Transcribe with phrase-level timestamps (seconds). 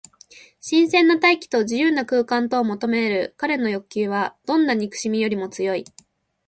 [0.59, 5.85] 新鮮な大気と自由な空間とを求めるかれの欲求は、どんな憎しみよりも強い。